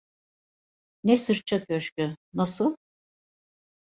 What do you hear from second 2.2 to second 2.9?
Nasıl?